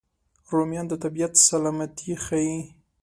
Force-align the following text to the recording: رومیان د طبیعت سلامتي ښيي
رومیان 0.51 0.85
د 0.89 0.93
طبیعت 1.03 1.33
سلامتي 1.49 2.11
ښيي 2.25 2.57